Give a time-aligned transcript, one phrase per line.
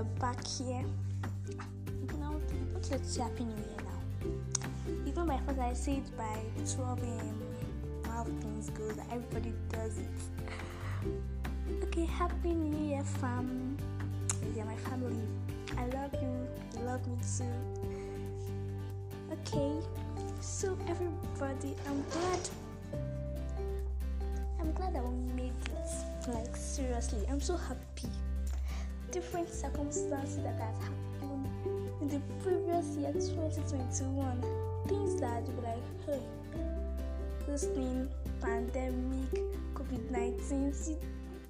[0.00, 0.82] are back here.
[2.18, 2.34] Now,
[2.90, 5.06] let's say Happy New Year now.
[5.06, 6.38] Even my father, I say it by
[6.74, 7.42] 12 a.m.
[8.06, 10.08] How things go, everybody does it.
[11.84, 13.76] Okay, Happy New Year, fam.
[14.56, 15.20] You're my family.
[15.76, 16.48] I love you.
[16.78, 17.44] You love me too.
[19.32, 19.86] Okay,
[20.40, 22.48] so everybody, I'm glad.
[24.60, 26.28] I'm glad that we made it.
[26.32, 28.08] Like seriously, I'm so happy
[29.10, 31.48] different circumstances that has happened
[32.00, 34.44] in the previous year 2021
[34.86, 36.20] things that you like hey
[37.46, 38.08] this thing
[38.40, 39.30] pandemic
[39.74, 40.96] covid-19 see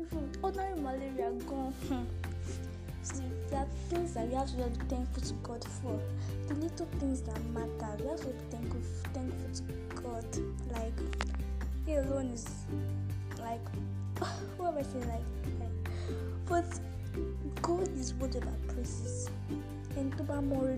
[0.00, 2.04] even ordinary malaria gone hmm.
[3.02, 6.00] see there are things that we have to be thankful to god for.
[6.48, 8.80] The little things that matter we have to be thankful
[9.12, 10.24] thankful to god.
[10.72, 10.98] Like
[11.86, 12.46] he alone is
[13.38, 13.60] like
[14.56, 15.08] what am i saying?
[15.08, 15.22] Like,
[15.60, 15.92] like
[16.48, 16.80] but
[17.62, 19.30] God is worthy of praises.
[19.96, 20.76] And to be more,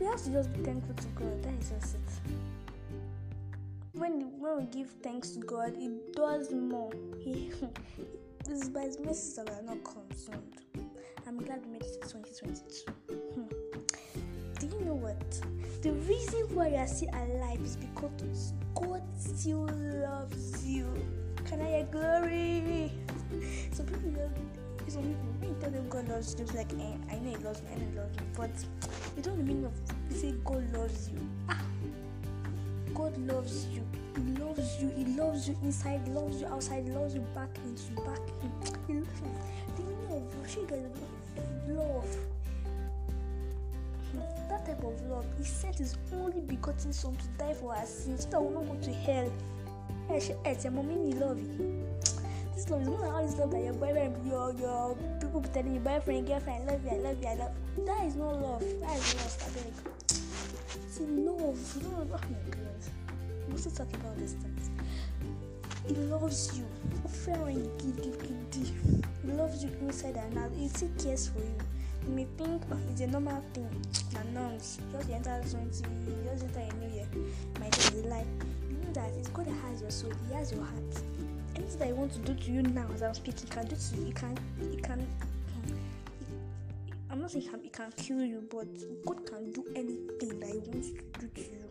[0.00, 1.42] we have to just be thankful to God.
[1.42, 2.00] That is just it.
[3.92, 6.92] When when we give thanks to God, it does more.
[8.48, 10.60] It's by His mercies that we are not consumed.
[11.26, 12.92] I'm glad we made it to 2022.
[13.34, 13.46] Hmm.
[14.60, 15.18] Do you know what?
[15.82, 20.86] The reason why you are still alive is because God still loves you.
[21.44, 22.92] Can I get glory?
[23.72, 27.30] So people just some people you tell them God loves you, like, eh, I know
[27.30, 28.50] he loves me, I know he loves me, but
[29.16, 29.72] you don't mean of
[30.16, 31.28] say God loves you.
[31.48, 31.60] Ah
[32.96, 33.86] God loves you.
[34.16, 34.90] He loves you.
[34.96, 38.50] He loves you inside, loves you outside, loves you back into back in.
[38.86, 39.30] He loves you.
[39.76, 40.80] The meaning of guys
[41.68, 42.16] love.
[44.48, 48.22] That type of love, he sent his only begotten son to die for our sins
[48.22, 49.30] so that we will not go to hell.
[50.08, 51.84] Hey, she ate your mommy love you
[52.56, 56.26] this love is not this love that your boyfriend, your your people telling you boyfriend,
[56.26, 57.52] girlfriend, love you, I love you, I love.
[57.84, 58.64] That is not love.
[58.80, 59.36] That is love.
[59.44, 59.72] I beg.
[60.08, 61.08] It's love.
[61.10, 62.18] Know, oh my
[62.50, 62.82] god.
[63.46, 64.70] We also talk about these things.
[65.86, 66.64] He loves you.
[69.22, 70.50] He loves you inside and out.
[70.56, 71.58] He takes cares for you.
[72.08, 73.68] You may think oh, it's a normal thing.
[74.14, 74.78] Na nuns.
[74.92, 75.68] Just enter 20,
[76.24, 77.06] just enter a new year.
[77.60, 78.24] My day is a lie.
[78.70, 80.12] You know that it's God that has your soul.
[80.28, 81.15] He has your heart
[81.56, 83.96] anything that you want to do to you now as I'm speaking, can do to
[83.96, 84.08] you.
[84.08, 85.06] It can, it can.
[87.10, 88.66] I'm not saying it can, kill you, but
[89.04, 91.64] God can do anything that He wants to do to you.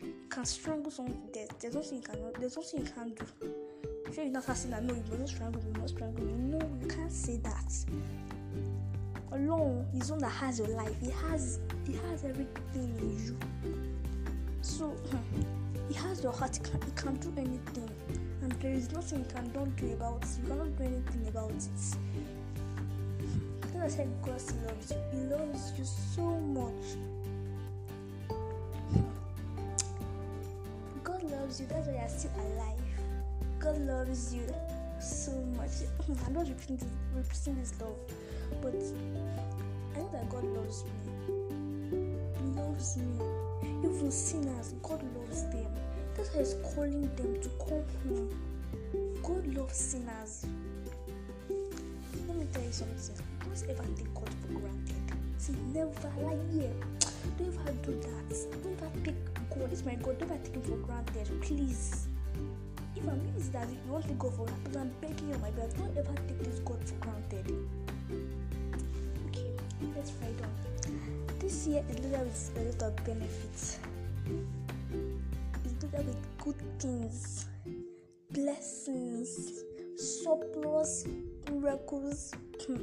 [0.00, 1.58] He can strangle someone to death.
[1.60, 2.34] There's nothing you cannot.
[2.34, 3.26] There's nothing you can't do.
[4.12, 4.82] Sure, you're not asking that.
[4.82, 5.62] No, you must not strangle.
[5.62, 6.24] You must strangle.
[6.24, 7.72] No, you can't say that.
[9.32, 10.96] Alone, He's one that has your life.
[11.00, 11.60] He has.
[11.86, 13.36] He has everything in you.
[14.62, 14.86] So.
[14.88, 15.42] Hmm,
[15.90, 16.56] he has your heart.
[16.56, 17.90] He can, he can do anything
[18.42, 20.28] and there is nothing you can don't do about it.
[20.42, 21.68] You cannot do anything about it.
[23.60, 24.96] Because I said God loves you.
[25.12, 26.96] He loves you so much.
[31.04, 31.66] God loves you.
[31.66, 32.78] That's why you're still alive.
[33.58, 34.46] God loves you
[35.00, 35.70] so much.
[36.26, 37.96] I'm not repeating this, repeating this love,
[38.62, 40.90] but I know that God loves me.
[41.90, 43.04] He loves me.
[43.84, 45.66] Even sinners, God loves them.
[46.20, 48.28] Why He's calling them to come home.
[49.22, 50.44] God loves sinners.
[52.28, 53.24] Let me tell you something.
[53.40, 54.96] Don't ever take God for granted.
[55.38, 56.66] See, never like yeah.
[57.38, 58.36] Don't ever do that.
[58.62, 59.72] Don't ever take God.
[59.72, 60.18] It's my God.
[60.18, 62.06] Don't ever take Him for granted, please.
[62.94, 65.72] If I'm is that you want to go for but I'm begging you, my brother,
[65.78, 67.66] don't ever take this God for granted.
[69.28, 69.50] Okay,
[69.96, 71.38] let's ride on.
[71.38, 73.78] This year is loaded with a lot of benefits
[76.40, 77.46] good things,
[78.30, 79.62] blessings,
[79.96, 81.06] surplus,
[81.50, 82.32] miracles.
[82.66, 82.82] Hmm.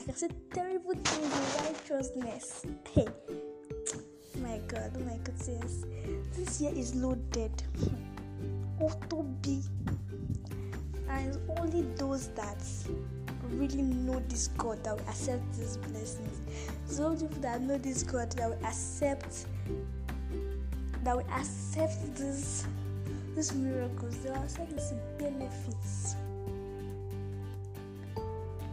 [0.00, 2.64] I can say terrible things in righteousness.
[2.94, 3.06] Hey,
[4.40, 5.84] my God, oh my goodness,
[6.34, 7.62] this year is loaded.
[8.80, 9.60] Auto B,
[11.10, 12.62] and only those that
[13.50, 16.40] really know this God that will accept these blessings.
[16.96, 19.46] Those people that know this God that will accept
[21.04, 22.66] that we accept this
[23.38, 26.16] these miracles, will accept these benefits.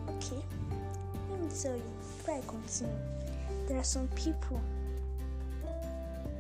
[0.10, 0.42] Okay,
[1.30, 2.96] let me tell you before I continue.
[3.68, 4.60] There are some people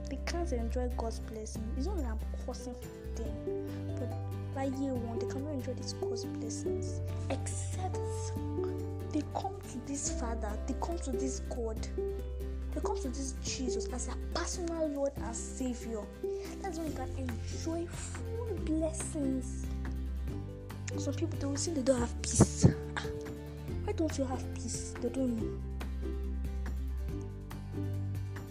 [0.09, 1.63] they can't enjoy God's blessing.
[1.77, 2.73] It's not that I'm cursing
[3.15, 4.11] them, but
[4.55, 7.99] by year one they cannot enjoy these God's blessings except
[9.13, 11.77] they come to this Father, they come to this God
[12.81, 16.01] come to this Jesus as a personal Lord and Savior.
[16.61, 19.65] That's when you can enjoy full blessings.
[20.97, 22.67] Some people they will say they don't have peace.
[22.97, 23.03] Ah,
[23.83, 24.93] why don't you have peace?
[25.01, 25.59] They don't know.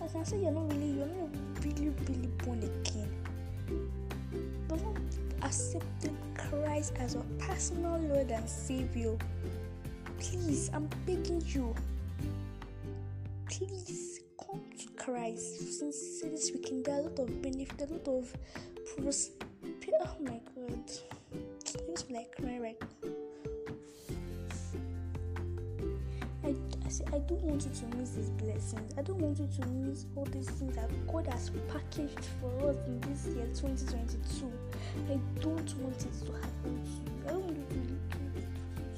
[0.03, 1.31] I can say you're not really, you're not
[1.65, 3.11] really, really born again.
[4.69, 4.97] But not
[5.43, 9.17] accepting Christ as your personal Lord and Savior.
[10.19, 11.75] Please, I'm begging you.
[13.49, 14.04] Please
[15.25, 15.79] Christ.
[15.79, 18.37] Since this weekend, there a lot of benefits, a lot of.
[18.99, 20.91] Oh my God,
[21.77, 23.11] I like crying right now.
[26.45, 28.93] I, I, I don't want you to miss these blessings.
[28.99, 32.77] I don't want you to miss all these things that God has packaged for us
[32.87, 34.53] in this year 2022.
[35.09, 37.27] I don't want it to happen to you.
[37.27, 37.99] I don't want you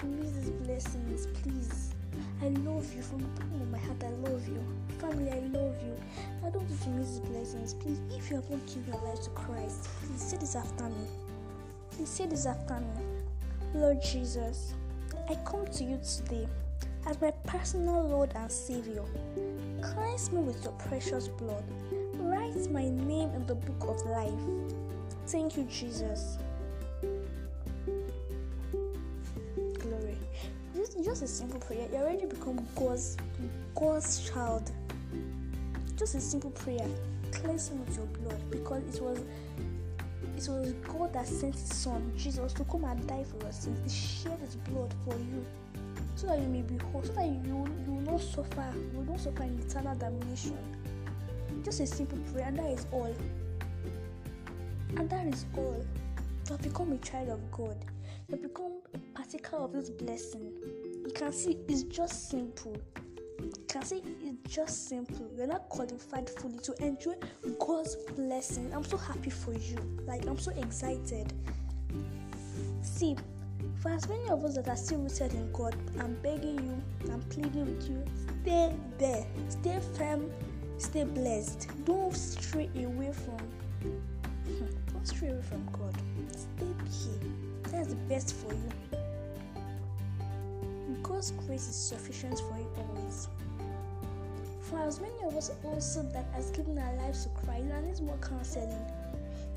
[0.00, 1.95] to miss these blessings, please.
[2.42, 4.02] I love you from the bottom of my heart.
[4.04, 4.62] I love you.
[4.98, 5.96] Family, I love you.
[6.44, 7.74] I don't want you to miss these blessings.
[7.74, 11.06] Please, if you have not given your life to Christ, please say this after me.
[11.90, 13.02] Please say this after me.
[13.74, 14.74] Lord Jesus,
[15.28, 16.46] I come to you today
[17.06, 19.04] as my personal Lord and Savior.
[19.80, 21.64] Cleanse me with your precious blood.
[22.14, 24.32] Write my name in the book of life.
[25.26, 26.38] Thank you, Jesus.
[31.04, 31.86] Just, a simple prayer.
[31.92, 33.16] You already become God's
[33.74, 34.70] God's child.
[35.96, 36.86] Just a simple prayer.
[37.32, 39.18] Cleanse me with your blood because it was
[40.36, 43.68] it was God that sent His Son Jesus to come and die for us.
[43.84, 45.44] He shed His blood for you
[46.16, 49.04] so that you may be whole, so that you, you will not suffer, you will
[49.04, 50.56] not suffer eternal damnation.
[51.62, 53.14] Just a simple prayer, and that is all.
[54.96, 55.84] And that is all.
[56.46, 57.76] You have become a child of God.
[58.28, 60.52] You have become a partaker of this blessing.
[61.06, 62.76] You can see it's just simple.
[63.40, 65.30] You can see it's just simple.
[65.36, 67.14] You're not qualified fully to enjoy
[67.60, 68.72] God's blessing.
[68.74, 69.76] I'm so happy for you.
[70.04, 71.32] Like I'm so excited.
[72.82, 73.16] See,
[73.80, 77.22] for as many of us that are still rooted in God, I'm begging you, I'm
[77.22, 78.04] pleading with you,
[78.42, 80.28] stay there, stay firm,
[80.78, 81.68] stay blessed.
[81.84, 83.38] Don't stray away from
[84.44, 85.94] hmm, don't stray away from God.
[86.32, 87.30] Stay here.
[87.70, 88.85] That's the best for you.
[91.08, 93.28] God's grace is sufficient for you always.
[94.62, 98.00] For as many of us also that has given our lives to Christ and needs
[98.00, 98.84] more counseling,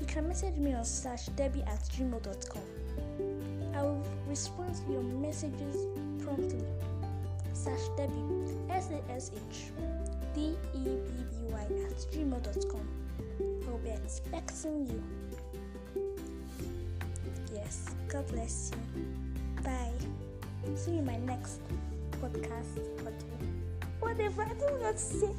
[0.00, 2.62] you can message me on sash debby at gmail.com.
[3.74, 5.86] I will respond to your messages
[6.22, 6.64] promptly.
[7.52, 8.22] Sash Debby,
[8.70, 9.64] S A S H
[10.34, 12.88] D E B B Y at gmail.com.
[13.40, 15.02] I will be expecting you.
[17.52, 19.04] Yes, God bless you.
[19.62, 20.29] Bye.
[20.74, 21.60] See you in my next
[22.20, 22.78] podcast.
[23.02, 23.38] Whatever,
[24.00, 25.30] Whatever I don't know to say.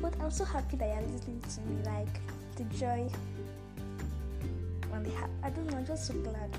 [0.00, 1.82] But I'm so happy that you're listening to me.
[1.84, 2.20] Like,
[2.56, 3.08] the joy
[4.92, 5.12] and the
[5.42, 6.50] I don't know, I'm just so glad.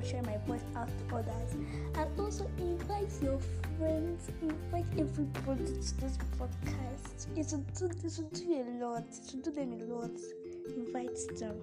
[0.00, 1.54] I'm sharing my voice out to others.
[1.94, 3.38] And also invite your
[3.78, 7.26] friends, invite everybody to this podcast.
[7.36, 9.04] It will do, it will do a lot.
[9.08, 10.10] It will do them a lot.
[10.74, 11.56] Invite them.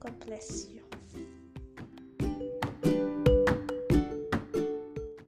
[0.00, 0.87] God bless you.